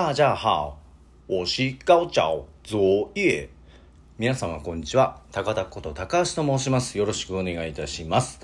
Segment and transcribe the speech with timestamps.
[0.00, 0.78] 大家好，
[1.26, 3.48] 我是高脚左叶。
[4.16, 5.20] 皆様こんにちは。
[5.32, 6.96] 高田こと高橋と申します。
[6.98, 8.38] よろしくお願いいたします。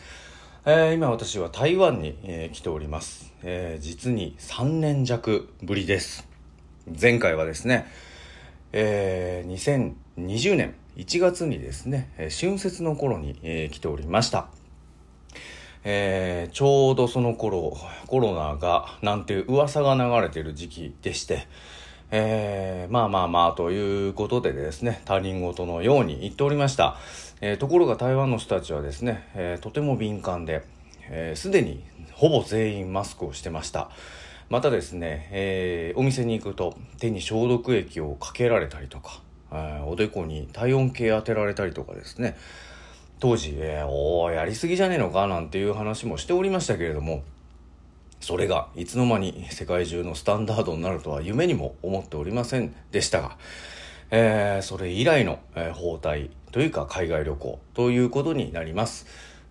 [0.66, 6.26] えー今私は台湾に、えー来ております、えー実に3年弱ぶりです。
[7.00, 7.86] 前回はですね、
[8.72, 9.86] えー
[10.16, 14.48] 2020年1月にですね、えー春節の頃に、えー来ておりました。
[15.84, 21.46] えーちょうどその頃コロナがなんていう噂が流れてる時期でして、
[22.10, 26.96] えーまあまあまあということでですね他人事のように言っておりました、
[27.40, 30.64] えーところが台湾の人たちはですね、えーとても敏感で
[31.34, 33.90] すで、にほぼ全員マスクをしてました。
[34.50, 39.20] またですね、えお店に行くと手に消毒液をかけられたりとか、
[39.52, 42.36] えおでこに体温計当てられたりとかですね
[43.20, 47.22] 当時、えーおやりすぎじゃねえのかなんていう話もしておりましたけれども
[48.20, 53.36] それがいつの間に世界中のスタンダードになるとは夢にも思っておりませんでしたが、
[54.10, 59.06] えーそれ以来の、えー訪台というか海外旅行ということになります。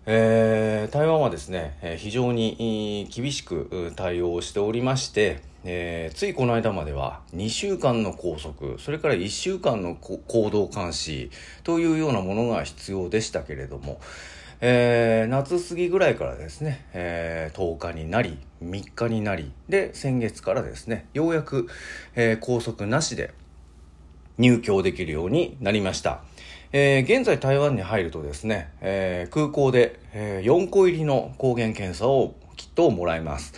[0.06, 11.30] えー台湾はですね、えー非常に厳しく対応しておりまして、えーついこの間までは2週間の拘束それから1週間の行動監視
[11.62, 13.98] というようなものが必要でしたけれども、
[14.60, 21.68] えー夏過ぎぐらいからですね、えー10日になり3日になりで先月からですねようやく、
[22.14, 23.32] えー拘束なしで
[24.36, 26.22] 入居できるようになりました。
[26.72, 33.54] えー現在台湾に入るとですね、えー空港で、え4個入りの抗原検査をきっともらえます。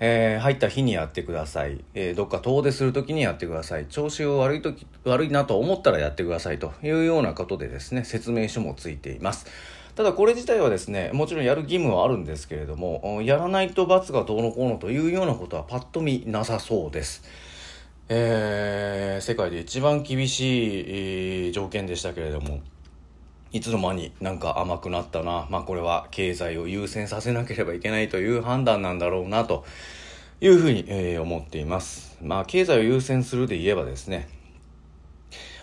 [0.00, 3.86] えー入った日にやってください、えーどっか遠出するときにやってください。
[3.86, 9.46] 調子が悪い時悪いなと思ったらやってくださいというようなことでですね説明書もついています。
[9.96, 17.24] ただこれ自体はですねもちろんやる義務はあるんですけれどもやらないと罰がどうのこうのというようなことはパッと見なさそうです。
[18.08, 22.60] えー世界で一番厳しい条件でしたけれども
[23.50, 25.46] いつの間になんか甘くなったな。
[25.48, 29.64] まあこれは経済を優先させなければいけないという判断なんだろうなと
[30.40, 32.18] いうふうに、えー思っています。
[32.22, 34.28] まあ経済を優先するで言えばですね、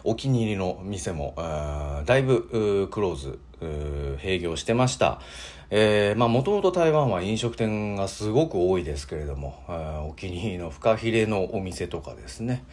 [0.04, 5.22] お気に入りの店も、あだいぶクローズ、うー閉業してました。
[5.70, 9.64] えーまあもともと台湾は飲食店がすごく多いですけれども、
[10.10, 12.64] お気に入りのフカヒレのお店とかですね、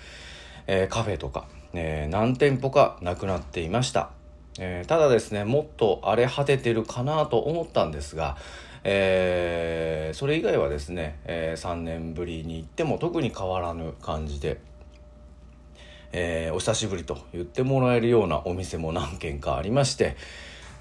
[0.67, 4.22] えーカフェとか、えー何店舗かなくなっていました。
[4.59, 8.37] えーただですねもっと荒れ果ててるかなと思ったんですが、
[8.85, 14.61] えーそれ以外はですね、え3年ぶりに行っても特に変わらぬ感じで、
[16.12, 20.17] えお久しぶりと言ってもらえるようなお店も何軒かありまして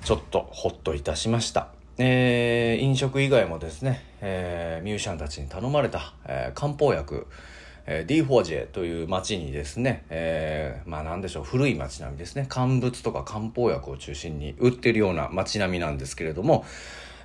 [0.03, 1.69] ちょっとホッといたしました。
[1.97, 7.27] え飲食以外もですね、えーミュージシャンたちに頼まれた、え漢方薬
[7.93, 12.45] えーディーフォージェという町にですね、えーまあなんでしょう、古い町並みですね。
[12.47, 16.63] 乾物とか漢方薬を中心に売ってるような町並みなんですけれども、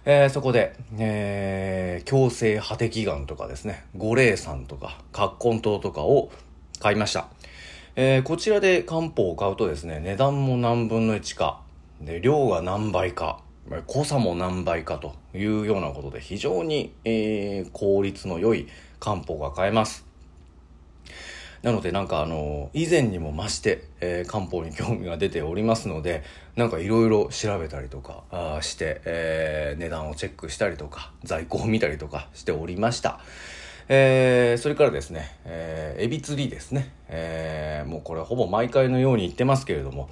[0.05, 6.31] えーそこで、えー強制破滴丸とかですね、五苓散とか、葛根湯とかを
[6.81, 7.29] 買いました。
[7.95, 11.61] えーこちらで漢方を買うとですね、値段も何分の1か、
[12.01, 13.41] で量が何倍か、
[13.87, 18.67] 濃さも何倍かというようなことで非常に、えー効率の良い
[18.99, 20.06] 漢方が買えます。
[21.67, 26.23] なのでなんかあの以前にも増して、えー漢方に興味が出ておりますので
[26.55, 33.19] なんかいろいろ調べたりとかあして、えー値段をチェックしたりとか在庫を見たりとかしておりました。
[33.89, 40.09] えーそれからですね、えーエビ釣りですね、えーもうこれほぼ毎回のように言ってますけれども、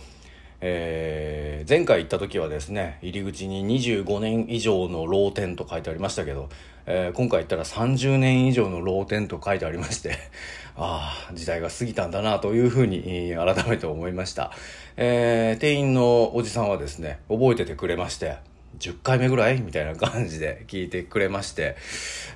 [0.60, 6.48] えー前回行った時はですね入り口に25年以上の老店と書いてありましたけど、
[6.86, 10.16] えー今回行ったら30年以上の老店と書いてありまして
[10.76, 14.50] ああ時代が過ぎたんだなというふうに改めて思いました、
[14.96, 18.36] えー店員のおじさんはですね覚えててくれまして
[18.78, 19.60] 10回目ぐらい？
[19.60, 21.76] みたいな感じで聞いてくれまして、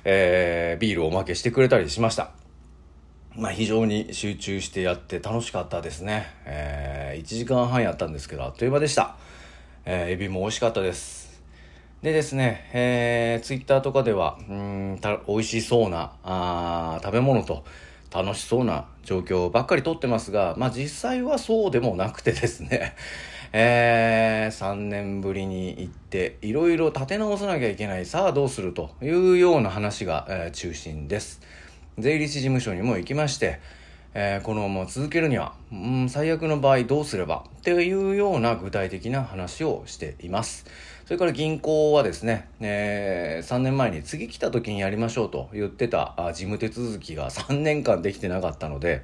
[0.05, 2.31] えービールをおまけしてくれたりしました
[3.35, 6.27] まあ、非常に集中してやって楽しかったですね。
[6.45, 9.15] えー1時間半やったんですけど、あっという間でした。
[9.85, 11.28] えーエビも美味しかったです。
[12.01, 17.65] でですね、えー、ツイッターとかでは、うん、た美味しそうなあ食べ物と
[18.09, 22.95] 楽しそうな状況ばっかり撮ってますが、まあ実際はそうでもなくてですね、
[23.51, 31.41] えー、3年ぶりに行って、いろいろ立て直さなきゃいけない、さあどうするというような話が、えー中心です。
[31.97, 33.59] 税理士事務所にも行きまして、
[34.13, 40.65] えーこのまま続けるには、うん、最悪の場合どうすればっていうような具体的な話をしています。
[41.09, 49.01] それから銀行はですね、えー、3年前に次来た時にやりましょうと言ってた事務手続きが3年間できてなかったので、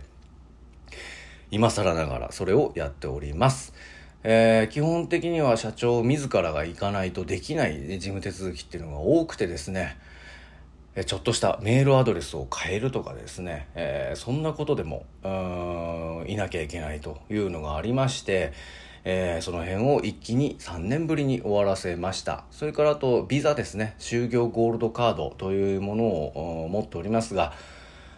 [1.50, 3.74] 今更ながらそれをやっております。
[4.22, 9.98] えー、基本的には社長自らが行かないとできない事務手続きっていうのが多くてですね、
[11.08, 15.08] ちょっとしたメールアドレスを変えるとかですね、えー、そんなことでも
[16.28, 18.54] いなきゃいけないというのがありまして、
[19.06, 27.54] えー、その辺を一気に3年ぶりに終わらせましたそれからあとビザですね就業ゴールドカードというものを持っておりますが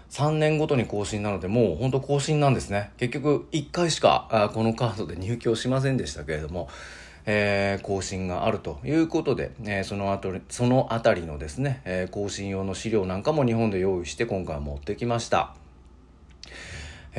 [0.09, 2.91] 3年ごとに更新なので、もう本当更新なんですね。
[2.97, 6.69] 結局、1回しかこのカードで入居しませんでしたけれども、
[7.25, 15.53] えー、更新があるということで、えー、そのあとそのあたりのですね、えー、更新用の資料なんかも日本で用意して今回は持ってきました。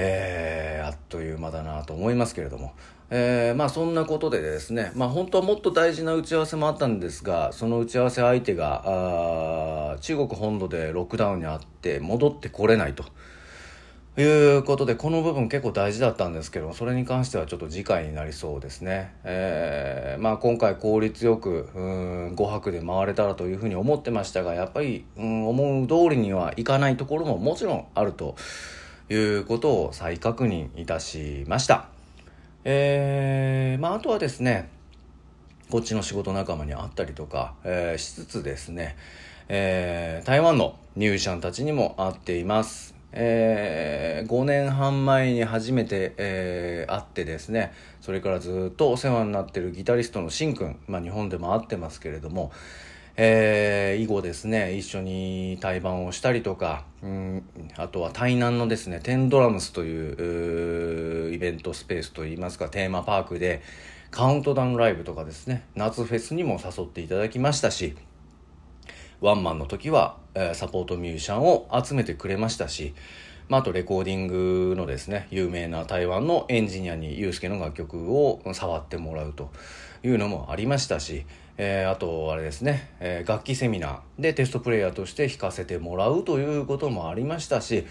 [0.00, 2.72] えー、あっという間だなと思いますけれども、
[3.10, 13.04] えー、まあそんなことでですね、まあ本当はもっと大事な打ち合わせもあったんですが、その打ち合わせ相手が、あ中国本土でロックダウンにあって戻ってこれないと。
[14.20, 19.14] いうことで、この部分結構大事だったんですけど、それに関してはちょっと次回になりそうですね。
[19.22, 28.34] えー、まあ今回効率よく、うん、5泊で回れたらというふうに思ってましたが、やっぱり、うん、思う通りにはいかないところももちろんあると
[29.08, 31.97] いうことを再確認いたしました。
[32.64, 34.68] えー、まあ、あとはですね、
[35.70, 38.96] こっちの仕事仲間に会ったりとか、えー、しつつですね、
[39.48, 42.94] えー、台湾のミューシャンたちにも会っています。
[43.12, 52.52] えー、5年半前に初めて、えー、会ってですね、それからずっとお世話になってるギタリストのしんくん、まあ日本でも会ってますけれども、
[53.20, 57.42] えー、以後ですね、一緒に対バンをしたりとか、うん、
[57.76, 63.60] あとは台南のですね、テンドラムスというイベントスペースといいますか、テーマパークで、
[64.12, 67.96] カウントダウンライブとかですね、夏フェスにも誘っていただきましたし、
[69.20, 72.94] ワンマンの時は、えー、サポートミュージシャンを集めてくれましたし、
[73.48, 79.50] まあ、あとレコーディングのですね、有名な台湾のエンジニアにユースケの楽曲を触ってもらうと。
[80.02, 87.84] いうのもありましたし、えー、あとあれですね、えー、楽器セミナーでテストプレイヤーとして弾かせてもらうということもありましたし、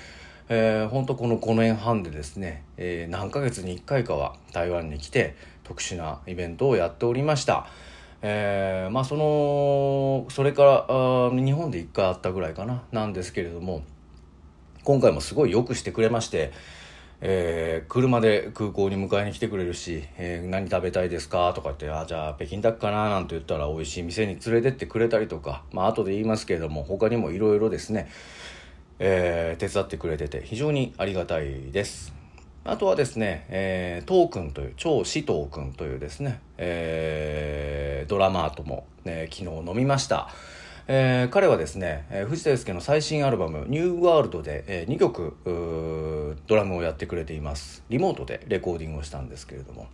[0.50, 7.68] えー、本当この5年半でですね、えー、何ヶ月に1回かは台湾に来て特殊なイベントをやっておりました。
[8.22, 13.84] えー、まあそのそれからあ日本で1回あったぐらいかななんですけれども
[14.84, 16.52] 今回もすごいよくしてくれまして、
[17.20, 21.52] えー、車で空港に迎えに来てくれるし、えー、何食べたいですか？
[21.56, 23.10] とか言って、あ、じゃあ北京ダックかな？
[23.10, 28.08] なんて言ったら美味しい店に連れてってくれたりとか、まあ後で言いますけれども、他にもいろいろですね、
[29.00, 32.14] えー、手伝ってくれてて非常にありがたいです。
[32.64, 40.30] あとはですね、えー、トークンという、超死トークンというですね、えー、ドラマーとも、ね、昨日飲みました。
[40.90, 45.36] えー、彼はですね、え、藤田祐介の最新アルバム「ニューワールドで」えー、2曲
[46.48, 47.84] ドラムをやってくれています。
[47.90, 49.88] リモートでレコーディングをしたんですけれども。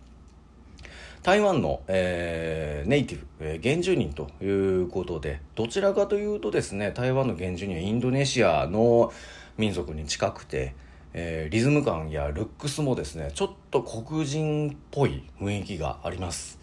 [1.24, 9.10] 台湾の、えー、ネイティブ、えー、原住民ということでどちらかというとですね台湾の原住民はインドネシアの
[9.56, 10.74] 民族に近くて、
[11.14, 16.58] えー、リズム感やルックスもですねちょっと黒人っぽい雰囲気があります、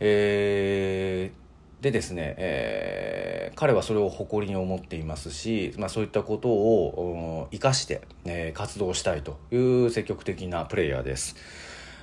[0.00, 1.39] えー、
[1.80, 9.56] でですね、えー、彼はそれを誇りに思っていますし、まあ、そういったことを生かして、えー、活動したいとい
[9.86, 11.36] う積極的なプレイヤーです。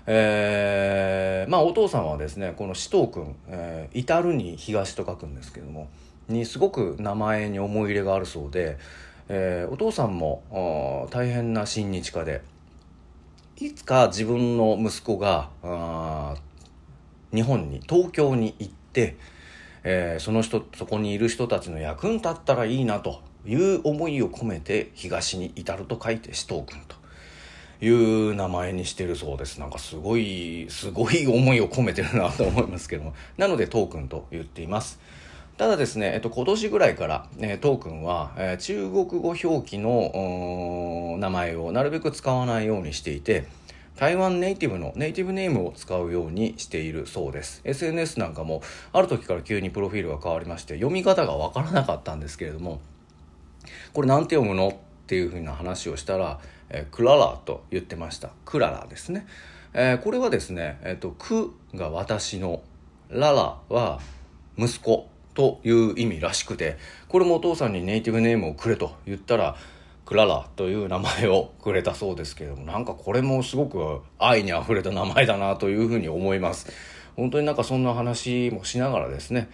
[0.07, 5.89] えー、まあお父さんはですねこの紫藤君、えー、至るに東と書くんですけども
[6.29, 8.77] にすごく名前に思い入れがあるそうで、
[9.27, 12.41] えー、お父さんも大変な親日家で
[13.57, 15.49] いつか自分の息子が
[17.33, 19.17] 日本に東京に行って
[19.89, 26.97] えー、その人そこにいる人たちの役に立ったらいいなという思いを込めて東に至ると書いて紫藤君と。
[27.79, 29.59] いう名前にしてるそうです。
[29.59, 33.13] なんかすごいすごい思いを込めてるなと思いますけども。
[33.37, 34.99] なのでトークンと言っています。
[35.57, 43.45] ただですね、えっと、今年ぐらいから、えー、トークンは、えー、中国語表記の名前をなるべく使わないようにしていて
[43.97, 47.61] 台湾ネイティブのネイティブネームを使うようにしているそうです。
[47.63, 48.61] SNS なんかも
[48.93, 52.79] ある時から急にプロフィールが変わりまして読み方がわからなかったんですけれども
[53.93, 54.69] これなんて読むの？
[54.69, 54.73] っ
[55.07, 56.39] ていうふうな話をしたら、
[56.69, 58.29] えー、クララと言ってました。
[58.45, 59.25] クララですね、
[59.73, 62.61] えー、これはですね、えーと、クが私の
[63.09, 63.99] ララは
[64.57, 66.77] 息子という意味らしくて
[67.07, 69.55] これもお父さんにネイティブネームをくれと言ったら
[70.07, 76.71] クララという名前をくれたそうですけれどもなんかこれもすごく愛にあふれた名前だなというふうに思います
[77.17, 79.49] 本当になんかそんな話もしながらですね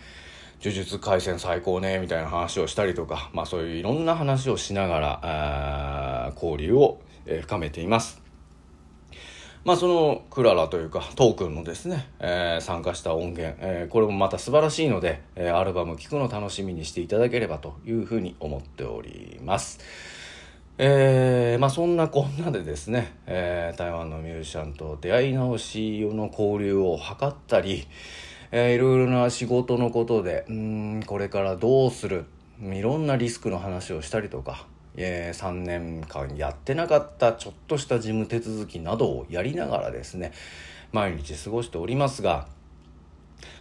[0.62, 7.02] 呪術廻戦最高ねみたいな話をしたりとか、まあ、そういういろんな話をしながら交流を
[7.42, 8.22] 深めています。
[9.66, 19.80] まあそのクララというかトークンのですね、えー、参加した音源、えー、これもまた素晴らしいので、え、アルバム聴くの楽しみにしていただければというふうに思っております。
[20.78, 27.88] えー、まあそんなこんなでですね、えー、台湾のミュージシャンと出会い直しの交流を図ったり、
[28.52, 32.26] えー、いろいろな仕事のことでうんこれからどうする
[32.62, 34.66] いろんなリスクの話をしたりとか
[34.96, 40.32] えー、3年間やってなかったちょっとした事務手続きなどをやりながらですね
[40.92, 42.48] 毎日過ごしておりますが、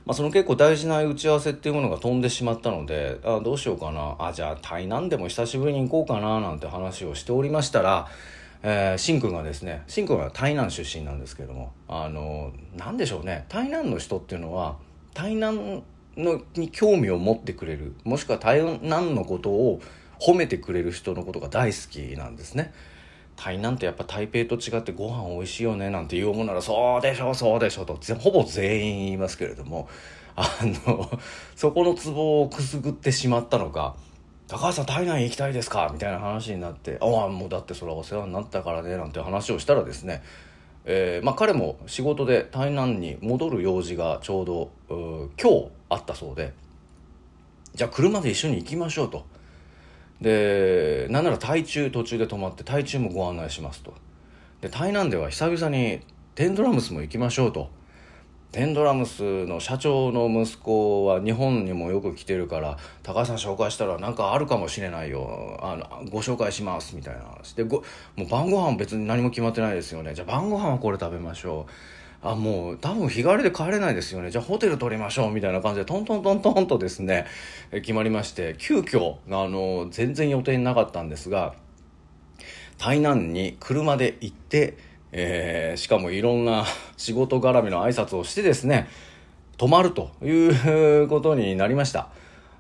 [0.04, 8.08] まあ、その結構大事な打ち合わせっていうものが飛んでしまったのであどうしようかなあじゃあ台南でも久しぶりに行こうかななんて話をしておりましたら
[8.64, 14.76] えー、しんくんがですねしんくんは台南出身なんですけどもあのなんでしょうね台南の人っていうのは
[15.14, 15.82] 台南
[16.16, 19.80] のに興味を持ってくれるもしくは台南のことを
[20.20, 22.72] 褒めてくれる人のことが大好きなんですね。
[23.42, 29.88] 台南ってやっぱ台北と違ってご飯美味しいよねなんて言うもんならそうでしょそうでしょとほぼ全員言いますけれども
[30.36, 31.10] あの
[31.56, 33.96] そこのツボをくすぐってしまったのか
[34.46, 40.22] 「高橋さん台南行きたいですか?」みたいな話になって「ああもうだってそれはお世話になったからね」なんて話をしたらですね
[40.84, 44.70] えー、まあ、彼も仕事で台南に戻る用事がちょうど
[45.40, 46.52] 今日あったそうで
[47.74, 49.31] じゃあ車で一緒に行きましょうと。
[50.22, 53.92] でなんなら台中途中で止まって台中もご案内しますと。
[54.60, 56.00] で台南では久々に
[56.36, 57.68] テンドラムスも行きましょうと。
[58.52, 65.58] テンドラムスの社長の息子は日本にもよく来てるから高橋さん紹介したらなんかあるかもしれないよ。
[65.62, 67.54] あのご紹介しますみたいな話。
[67.54, 67.82] でご
[68.14, 70.14] もう晩ご飯別に何も決まってないですよね。
[70.14, 71.72] じゃあ晩ご飯はこれ食べましょう。
[72.22, 77.26] あもう多分日帰りで帰れないですよねじゃあホテル取りましょうみたいな感じでトントントントンとですね
[77.72, 81.54] 決まりまして急遽あの全然予定になかったんですが
[82.78, 84.76] 台南に車で行って、
[85.10, 86.64] えー、しかもいろんな
[86.96, 88.88] 仕事絡みの挨拶をしてですね
[89.56, 90.32] 泊まるとい
[91.02, 92.08] うことになりました。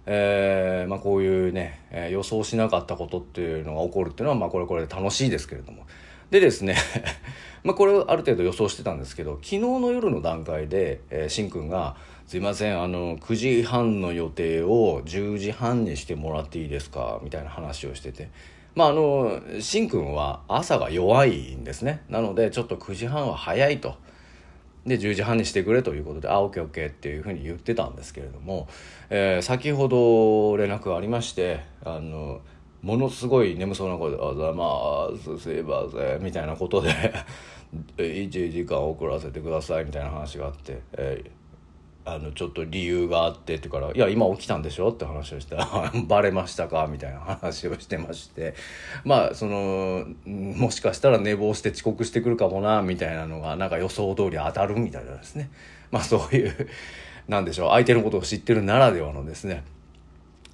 [0.04, 5.86] えーまあ、こういうね、えー、予想しなかったことっていうのが起こるっていうのは、まあ、これこれで楽しいですけれども
[6.32, 6.76] でですね
[7.62, 11.94] まあこれをある程度予想してたんですけど昨日の夜の段階で、えー、しんくんが
[12.26, 18.30] 「すいませんあの9時半の予定を10時半にしてもらっていいですか」みたいな話をしてて。
[18.74, 23.96] まああのしんくんは朝が弱いんですねなのでちょっと9時半は早いと
[24.86, 28.66] で10時半にしてくれということで「あオッケーオッケー」っていうふうに言ってたんですけれども、
[29.10, 32.40] えー、先ほど連絡がありましてあの
[32.82, 36.90] ものすごい眠そうな声で「あざますすいません」みたいなことで
[37.96, 45.56] 1時間遅らせてくださいみたいな話があって、えー、あのちょっと理由があってってから「いや今起きたんでしょ?」って話をして
[46.08, 48.54] 「バレましたか?」みたいな話をしてまして
[49.04, 55.50] まあそのもしかしたら寝坊して遅刻してくるかもなみたいなのがなんか予想通り当たるみたいなですね
[55.92, 56.68] まあそういう
[57.28, 59.62] なんでしょう相手のことを知ってるならではのですね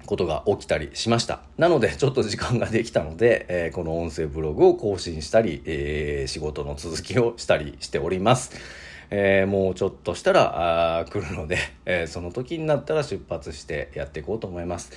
[0.09, 1.41] ことが起きたりしました。
[1.59, 8.51] なので、ちょっと時間ができたので、えー、この音声ブログを更新したり、えー、仕事の続きをしたりしております。
[9.11, 14.91] えー、もうちょっとしたら来るので、えその時になったら出発してやっていこうと思います。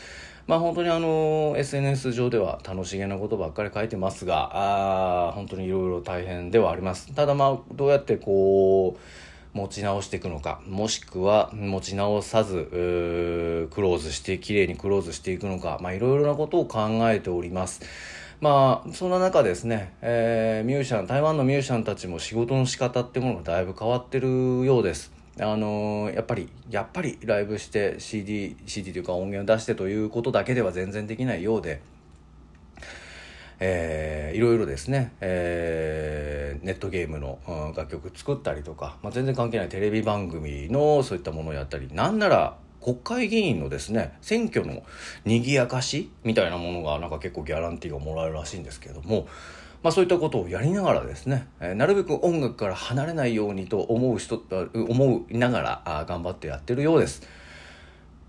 [0.46, 7.14] まあ本当にあの SNS 上では楽しげなことばっかり書いてますが、あ本当にいろいろ大変ではあります。
[7.14, 9.00] ただまあどうやってこう、
[9.52, 17.82] 持ち直していくのかもしくは持ち直さずクローズしてきれいにクローズしていくのかいろいろなことを考えております。
[18.40, 25.12] まあそんな中ですね、えー、ミュージシャン台湾のミュージシャンたちも仕事の仕方ってものがだいぶ変わってるようです。
[25.38, 31.80] あのー、やっぱりやっぱりライブして CD CD というか音源を出してということだけでは全然できないようで。
[33.64, 37.38] えー、いろいろですね、えー、ネットゲームの、
[37.76, 44.82] 楽曲作ったりとか、まあ、全然関係ないテレビ番組のそういったものをやったりなんなら国会議員のですね選挙の
[45.24, 49.28] 賑やかしみたいなものがなんか結構ギャランティーがもらえるらしいんですけれども、
[49.84, 54.42] まあ、そういったことをやりながらですね、えー、なるべく音楽から離れないようにと思う人
[54.74, 57.22] 思いながらあ頑張ってやってるようです。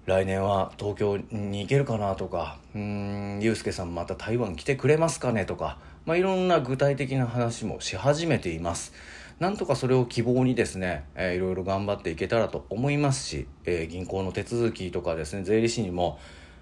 [0.05, 8.93] 来年は東京に行けるかなとかうんユうスケさんまた台湾来てくれますかねとか、まあ、いろんな具体的な話もし始めています。
[9.39, 16.19] なんとかそれを希望にですね、えー、いろいろ頑張っていけたらと思いますし、えー、銀行の手続きとかですね税理士にも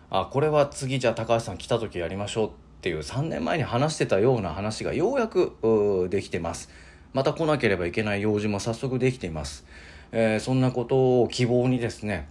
[0.10, 6.70] あこれは次じゃあ高橋さん来た時やりましょうっていう3年前に話してたような話がようやくできてます。
[7.14, 9.66] また来なければいけない用事も早速できています。
[10.12, 12.28] えー、そんなことを希望にですね、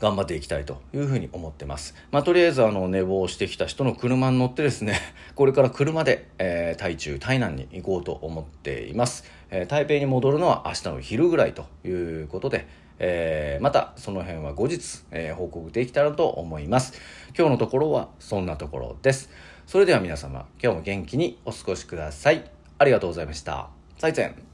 [0.00, 1.94] 頑張っていきたいというふうに思ってます。
[2.10, 4.98] まあ、とりあえずあの寝坊してきた人の車に乗ってですね、
[5.34, 9.24] これから車で、えー、台中、台南に行こうと思っています。
[9.50, 11.90] えー、台北に戻るのは明日の昼ぐらいとい
[12.22, 12.66] うことで、
[12.98, 16.94] えー、またその辺は後日、えー、報告できたらと思います。
[17.36, 19.30] 今日のところはそんなところです。
[19.66, 22.44] それでは皆様、今日も元気にお過ごしください。
[22.78, 23.70] ありがとうございました。
[23.98, 24.53] 再见。